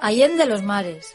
[0.00, 1.12] Allende los mares.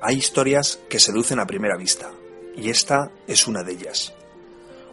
[0.00, 2.12] Hay historias que seducen a primera vista,
[2.54, 4.14] y esta es una de ellas.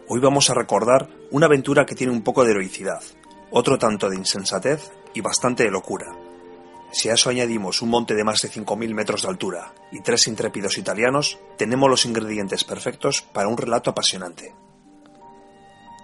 [0.08, 3.02] Hoy vamos a recordar una aventura que tiene un poco de heroicidad,
[3.50, 6.14] otro tanto de insensatez y bastante de locura.
[6.92, 10.28] Si a eso añadimos un monte de más de 5.000 metros de altura y tres
[10.28, 14.54] intrépidos italianos, tenemos los ingredientes perfectos para un relato apasionante.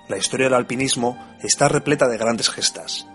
[0.09, 3.07] La historia del alpinismo está repleta de grandes gestas,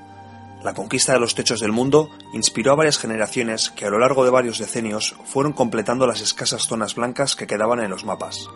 [0.65, 4.25] la conquista de los techos del mundo inspiró a varias generaciones que a lo largo
[4.25, 8.49] de varios decenios fueron completando las escasas zonas blancas que quedaban en los mapas.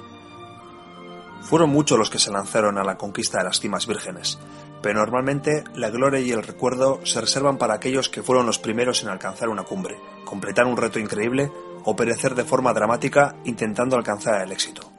[1.41, 4.39] Fueron muchos los que se lanzaron a la conquista de las cimas vírgenes,
[4.81, 9.03] pero normalmente la gloria y el recuerdo se reservan para aquellos que fueron los primeros
[9.03, 11.51] en alcanzar una cumbre, completar un reto increíble
[11.85, 14.91] o perecer de forma dramática intentando alcanzar el éxito.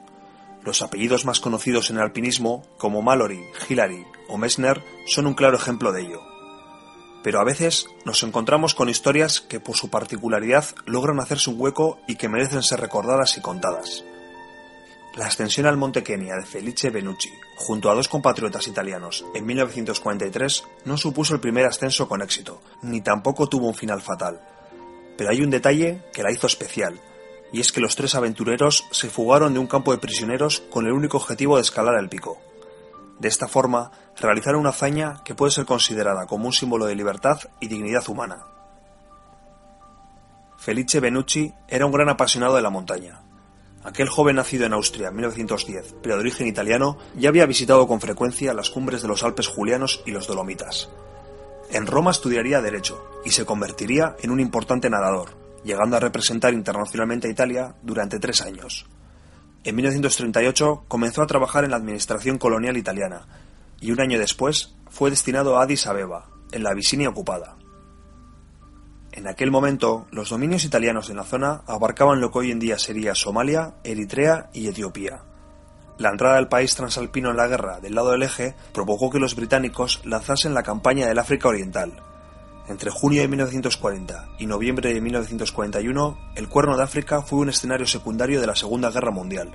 [0.63, 5.57] Los apellidos más conocidos en el alpinismo, como Mallory, Hillary o Messner, son un claro
[5.57, 6.31] ejemplo de ello
[7.23, 11.99] pero a veces nos encontramos con historias que por su particularidad logran hacerse un hueco
[12.07, 14.03] y que merecen ser recordadas y contadas.
[15.15, 20.63] La ascensión al Monte Kenia de Felice Benucci, junto a dos compatriotas italianos, en 1943,
[20.85, 24.39] no supuso el primer ascenso con éxito, ni tampoco tuvo un final fatal.
[25.17, 26.97] Pero hay un detalle que la hizo especial,
[27.51, 30.93] y es que los tres aventureros se fugaron de un campo de prisioneros con el
[30.93, 32.37] único objetivo de escalar el pico.
[33.19, 37.37] De esta forma, realizaron una hazaña que puede ser considerada como un símbolo de libertad
[37.59, 38.45] y dignidad humana.
[40.57, 43.19] Felice Benucci era un gran apasionado de la montaña.
[43.83, 47.99] Aquel joven nacido en Austria en 1910, pero de origen italiano, ya había visitado con
[47.99, 50.89] frecuencia las cumbres de los Alpes Julianos y los Dolomitas.
[51.71, 55.29] En Roma estudiaría Derecho y se convertiría en un importante nadador,
[55.63, 58.85] llegando a representar internacionalmente a Italia durante tres años.
[59.63, 63.27] En 1938 comenzó a trabajar en la administración colonial italiana
[63.79, 67.55] y un año después fue destinado a Addis Abeba, en la Abisinia ocupada.
[69.11, 72.79] En aquel momento, los dominios italianos en la zona abarcaban lo que hoy en día
[72.79, 75.23] sería Somalia, Eritrea y Etiopía.
[75.97, 79.35] La entrada del país transalpino en la guerra del lado del eje provocó que los
[79.35, 82.01] británicos lanzasen la campaña del África Oriental,
[82.71, 87.85] entre junio de 1940 y noviembre de 1941, el Cuerno de África fue un escenario
[87.85, 89.51] secundario de la Segunda Guerra Mundial.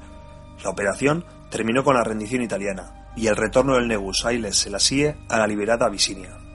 [0.62, 5.38] La operación terminó con la rendición italiana y el retorno del Negus Haile Selassie a
[5.38, 6.45] la liberada Abisinia.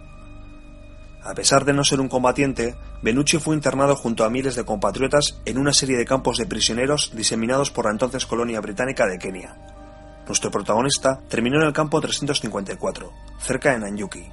[1.24, 5.40] A pesar de no ser un combatiente, Benucci fue internado junto a miles de compatriotas
[5.46, 9.56] en una serie de campos de prisioneros diseminados por la entonces colonia británica de Kenia.
[10.26, 14.30] Nuestro protagonista terminó en el campo 354, cerca de Nanyuki,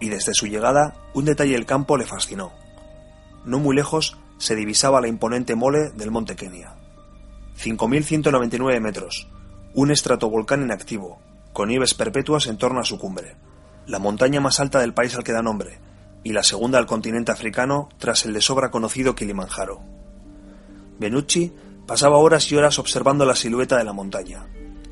[0.00, 2.52] y desde su llegada un detalle del campo le fascinó.
[3.44, 6.74] No muy lejos se divisaba la imponente mole del monte Kenia.
[7.58, 9.28] 5.199 metros,
[9.74, 11.20] un estratovolcán inactivo,
[11.52, 13.36] con nieves perpetuas en torno a su cumbre,
[13.86, 15.78] la montaña más alta del país al que da nombre,
[16.22, 19.82] y la segunda al continente africano tras el de sobra conocido Kilimanjaro.
[20.98, 21.52] Benucci
[21.86, 24.46] pasaba horas y horas observando la silueta de la montaña,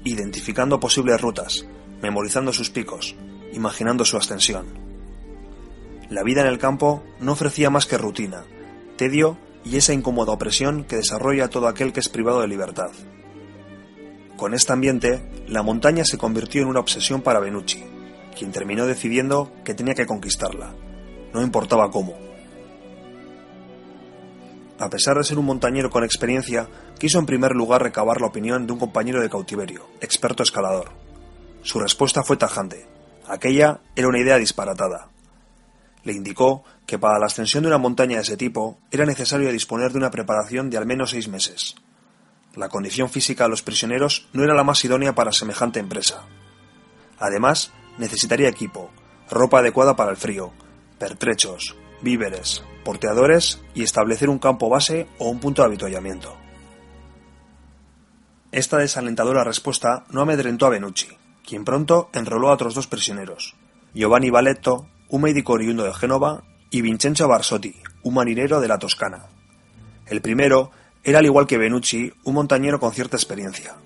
[0.04, 1.66] identificando posibles rutas,
[2.02, 3.14] memorizando sus picos,
[3.52, 4.66] imaginando su ascensión.
[6.08, 8.44] La vida en el campo no ofrecía más que rutina,
[8.96, 12.90] tedio y esa incómoda opresión que desarrolla todo aquel que es privado de libertad.
[14.36, 17.84] Con este ambiente, la montaña se convirtió en una obsesión para Benucci,
[18.36, 20.74] quien terminó decidiendo que tenía que conquistarla,
[21.32, 22.14] no importaba cómo.
[24.78, 26.68] A pesar de ser un montañero con experiencia,
[26.98, 30.90] quiso en primer lugar recabar la opinión de un compañero de cautiverio, experto escalador.
[31.62, 32.86] Su respuesta fue tajante.
[33.26, 35.08] Aquella era una idea disparatada.
[36.04, 39.90] Le indicó que para la ascensión de una montaña de ese tipo era necesario disponer
[39.90, 41.74] de una preparación de al menos seis meses.
[42.54, 46.22] La condición física de los prisioneros no era la más idónea para semejante empresa.
[47.18, 48.90] Además, necesitaría equipo,
[49.28, 50.52] ropa adecuada para el frío,
[50.98, 56.36] pertrechos, víveres, porteadores y establecer un campo base o un punto de avituallamiento.
[58.50, 61.08] Esta desalentadora respuesta no amedrentó a Benucci,
[61.46, 63.54] quien pronto enroló a otros dos prisioneros,
[63.94, 69.26] Giovanni Valetto un médico oriundo de Génova, y Vincenzo Barsotti, un marinero de la Toscana.
[70.06, 70.70] El primero
[71.02, 73.76] era al igual que Benucci un montañero con cierta experiencia,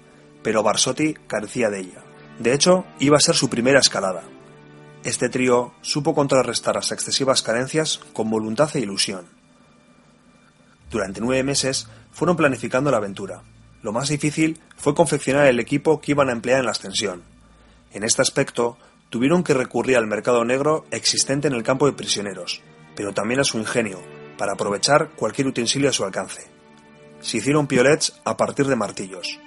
[0.42, 2.02] pero Barsotti carecía de ella.
[2.40, 4.24] De hecho, iba a ser su primera escalada.
[5.04, 9.26] Este trío supo contrarrestar las excesivas carencias con voluntad e ilusión.
[10.92, 13.42] Durante nueve meses fueron planificando la aventura.
[13.82, 17.22] Lo más difícil fue confeccionar el equipo que iban a emplear en la ascensión.
[17.92, 18.78] En este aspecto,
[19.10, 22.62] tuvieron que recurrir al mercado negro existente en el campo de prisioneros,
[22.94, 24.00] pero también a su ingenio,
[24.38, 26.46] para aprovechar cualquier utensilio a su alcance.
[27.20, 29.40] Se hicieron piolets a partir de martillos,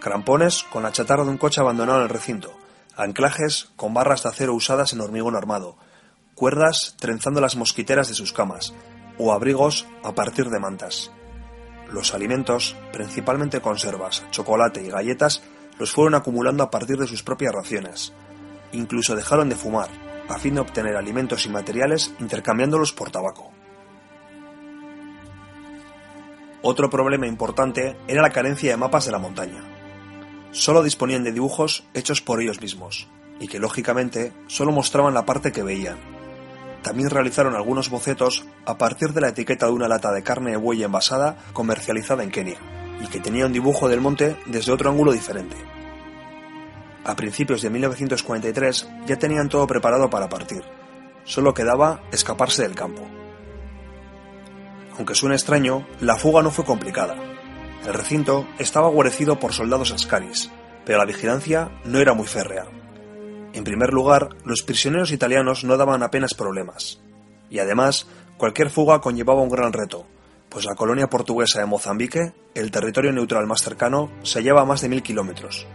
[0.00, 2.54] crampones con la chatarra de un coche abandonado en el recinto,
[2.98, 5.76] anclajes con barras de acero usadas en hormigón armado,
[6.34, 8.74] cuerdas trenzando las mosquiteras de sus camas,
[9.18, 11.10] o abrigos a partir de mantas.
[11.90, 15.42] Los alimentos, principalmente conservas, chocolate y galletas,
[15.78, 18.12] los fueron acumulando a partir de sus propias raciones.
[18.72, 19.88] Incluso dejaron de fumar,
[20.28, 23.52] a fin de obtener alimentos y materiales intercambiándolos por tabaco.
[26.62, 29.77] Otro problema importante era la carencia de mapas de la montaña.
[30.50, 33.08] Solo disponían de dibujos hechos por ellos mismos,
[33.40, 35.98] y que lógicamente solo mostraban la parte que veían.
[36.82, 40.56] También realizaron algunos bocetos a partir de la etiqueta de una lata de carne de
[40.56, 42.58] buey envasada comercializada en Kenia,
[43.02, 45.56] y que tenía un dibujo del monte desde otro ángulo diferente.
[47.04, 50.62] A principios de 1943 ya tenían todo preparado para partir,
[51.24, 53.02] solo quedaba escaparse del campo.
[54.96, 57.16] Aunque suene extraño, la fuga no fue complicada.
[57.86, 60.50] El recinto estaba guarecido por soldados ascaris,
[60.84, 62.66] pero la vigilancia no era muy férrea.
[63.52, 67.00] En primer lugar, los prisioneros italianos no daban apenas problemas.
[67.50, 70.06] Y además, cualquier fuga conllevaba un gran reto,
[70.48, 74.80] pues la colonia portuguesa de Mozambique, el territorio neutral más cercano, se hallaba a más
[74.80, 75.66] de mil kilómetros.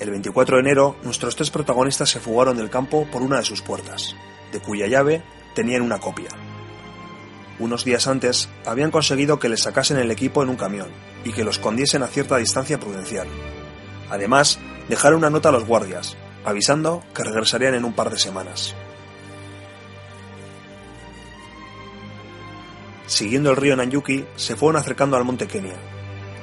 [0.00, 3.62] El 24 de enero, nuestros tres protagonistas se fugaron del campo por una de sus
[3.62, 4.14] puertas,
[4.52, 5.22] de cuya llave
[5.54, 6.30] tenían una copia.
[7.58, 10.88] Unos días antes habían conseguido que les sacasen el equipo en un camión
[11.24, 13.28] y que lo escondiesen a cierta distancia prudencial.
[14.10, 14.58] Además,
[14.88, 18.74] dejaron una nota a los guardias, avisando que regresarían en un par de semanas.
[23.06, 25.76] Siguiendo el río Nanyuki, se fueron acercando al monte Kenia.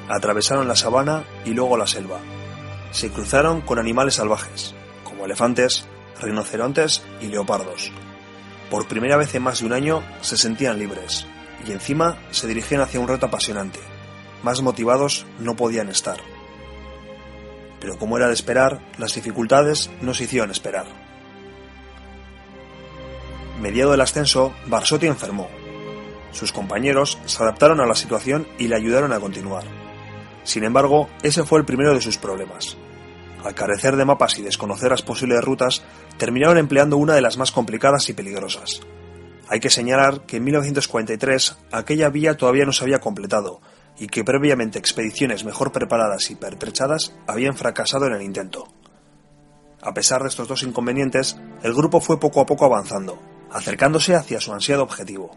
[0.07, 2.19] Atravesaron la sabana y luego la selva.
[2.91, 5.87] Se cruzaron con animales salvajes, como elefantes,
[6.21, 7.91] rinocerontes y leopardos,
[8.71, 11.27] por primera vez en más de un año se sentían libres,
[11.67, 13.79] y encima se dirigían hacia un reto apasionante.
[14.43, 16.21] Más motivados no podían estar.
[17.81, 20.85] Pero como era de esperar, las dificultades no se hicieron esperar.
[23.59, 25.49] Mediado el ascenso, Barsotti enfermó.
[26.31, 29.65] Sus compañeros se adaptaron a la situación y le ayudaron a continuar.
[30.45, 32.77] Sin embargo, ese fue el primero de sus problemas.
[33.43, 35.81] Al carecer de mapas y desconocer las posibles rutas,
[36.17, 38.81] terminaron empleando una de las más complicadas y peligrosas.
[39.49, 43.59] Hay que señalar que en 1943 aquella vía todavía no se había completado
[43.97, 48.67] y que previamente expediciones mejor preparadas y pertrechadas habían fracasado en el intento.
[49.81, 53.19] A pesar de estos dos inconvenientes, el grupo fue poco a poco avanzando,
[53.51, 55.35] acercándose hacia su ansiado objetivo.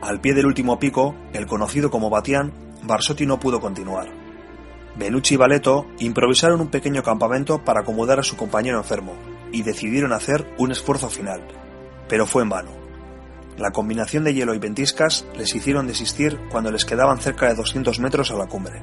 [0.00, 2.52] Al pie del último pico, el conocido como Batián,
[2.84, 4.25] Barsotti no pudo continuar
[4.98, 9.14] Benucci y Valeto improvisaron un pequeño campamento para acomodar a su compañero enfermo
[9.52, 11.42] y decidieron hacer un esfuerzo final,
[12.08, 12.70] pero fue en vano.
[13.58, 18.00] La combinación de hielo y ventiscas les hicieron desistir cuando les quedaban cerca de 200
[18.00, 18.82] metros a la cumbre.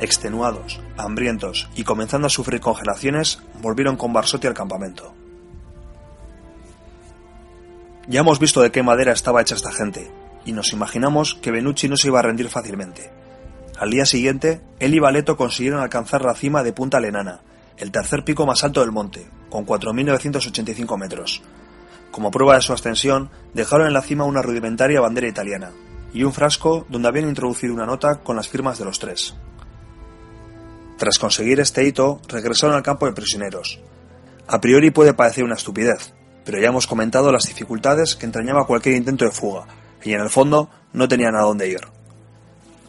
[0.00, 5.14] Extenuados, hambrientos y comenzando a sufrir congelaciones, volvieron con Barsotti al campamento.
[8.08, 10.12] Ya hemos visto de qué madera estaba hecha esta gente,
[10.44, 13.10] y nos imaginamos que Benucci no se iba a rendir fácilmente,
[13.78, 17.40] al día siguiente, él y Valeto consiguieron alcanzar la cima de Punta Lenana,
[17.76, 21.42] el tercer pico más alto del monte, con 4.985 metros.
[22.10, 25.72] Como prueba de su ascensión, dejaron en la cima una rudimentaria bandera italiana
[26.14, 29.34] y un frasco donde habían introducido una nota con las firmas de los tres.
[30.96, 33.78] Tras conseguir este hito, regresaron al campo de prisioneros.
[34.46, 36.14] A priori puede parecer una estupidez,
[36.46, 39.66] pero ya hemos comentado las dificultades que entrañaba cualquier intento de fuga,
[40.02, 41.95] y en el fondo no tenían a dónde ir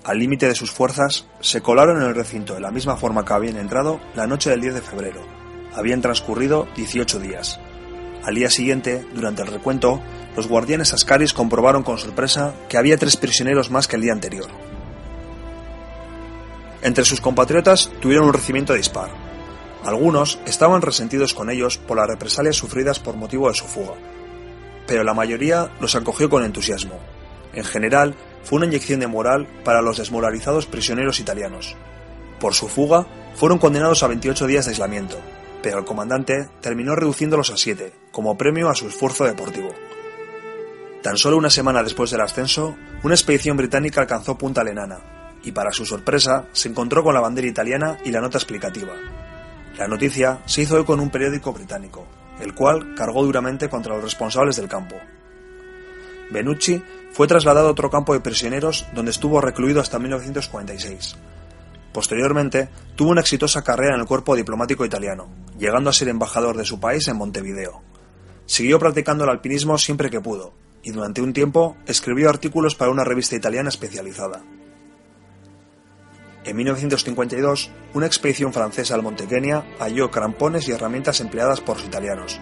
[0.08, 3.34] al límite de sus fuerzas, se colaron en el recinto de la misma forma que
[3.34, 5.20] habían entrado la noche del 10 de febrero.
[5.76, 7.60] Habían transcurrido 18 días.
[8.24, 10.02] Al día siguiente, durante el recuento,
[10.38, 14.48] los guardianes ascaris comprobaron con sorpresa que había tres prisioneros más que el día anterior.
[16.84, 19.12] Entre sus compatriotas tuvieron un recibimiento de disparo.
[19.84, 23.96] Algunos estaban resentidos con ellos por las represalias sufridas por motivo de su fuga,
[24.88, 26.98] pero la mayoría los acogió con entusiasmo.
[27.54, 28.16] En general,
[28.48, 31.76] fue una inyección de moral para los desmoralizados prisioneros italianos.
[32.40, 35.18] Por su fuga, fueron condenados a 28 días de aislamiento,
[35.62, 39.74] pero el comandante terminó reduciéndolos a 7, como premio a su esfuerzo deportivo.
[41.04, 45.00] Tan solo una semana después del ascenso, una expedición británica alcanzó Punta Lenana,
[45.44, 48.94] y para su sorpresa se encontró con la bandera italiana y la nota explicativa.
[49.78, 52.08] La noticia se hizo eco en un periódico británico,
[52.40, 54.96] el cual cargó duramente contra los responsables del campo.
[56.30, 56.82] Benucci
[57.18, 61.16] fue trasladado a otro campo de prisioneros donde estuvo recluido hasta 1946.
[61.92, 66.64] Posteriormente, tuvo una exitosa carrera en el cuerpo diplomático italiano, llegando a ser embajador de
[66.64, 67.82] su país en Montevideo.
[68.46, 73.04] Siguió practicando el alpinismo siempre que pudo, y durante un tiempo escribió artículos para una
[73.04, 74.44] revista italiana especializada.
[76.44, 81.88] En 1952, una expedición francesa al Monte Kenia halló crampones y herramientas empleadas por los
[81.88, 82.40] italianos.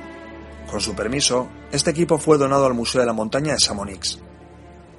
[0.69, 4.19] Con su permiso, este equipo fue donado al Museo de la Montaña de Chamonix.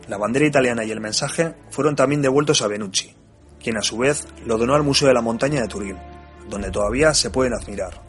[0.08, 3.14] La bandera italiana y el mensaje fueron también devueltos a Benucci,
[3.60, 5.96] quien a su vez lo donó al Museo de la Montaña de Turín,
[6.48, 8.02] donde todavía se pueden admirar.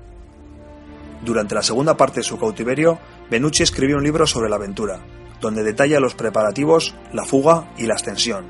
[1.24, 3.00] Durante la segunda parte de su cautiverio,
[3.32, 5.00] Benucci escribió un libro sobre la aventura,
[5.42, 8.46] donde detalla los preparativos, la fuga y la ascensión.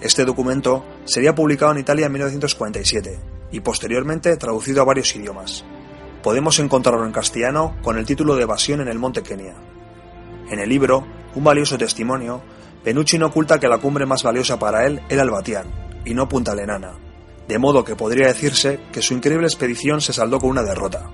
[0.00, 3.18] Este documento sería publicado en Italia en 1947
[3.52, 5.64] y posteriormente traducido a varios idiomas.
[6.22, 9.54] Podemos encontrarlo en castellano con el título de Evasión en el Monte Kenia.
[10.50, 12.42] En el libro, un valioso testimonio,
[12.84, 15.66] Benucci no oculta que la cumbre más valiosa para él era el Batián,
[16.04, 16.92] y no Punta Lenana,
[17.46, 21.10] de modo que podría decirse que su increíble expedición se saldó con una derrota,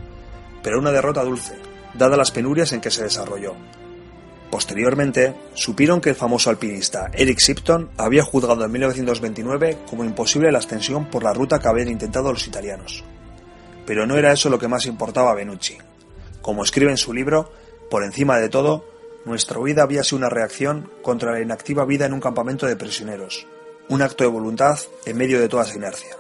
[0.63, 1.57] pero una derrota dulce,
[1.95, 3.55] dadas las penurias en que se desarrolló.
[4.51, 10.59] Posteriormente, supieron que el famoso alpinista Eric Shipton había juzgado en 1929 como imposible la
[10.59, 13.05] ascensión por la ruta que habían intentado los italianos.
[13.85, 15.77] Pero no era eso lo que más importaba a Benucci.
[16.43, 17.51] Como escribe en su libro,
[17.91, 18.85] por encima de todo,
[19.27, 23.47] nuestra huida había sido una reacción contra la inactiva vida en un campamento de prisioneros,
[23.89, 26.17] un acto de voluntad en medio de toda esa inercia.